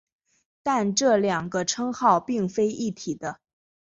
[0.63, 3.39] 但这两个称号并非一体的。